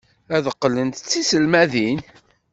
[0.35, 1.99] Ad qqlent d tiselmadin.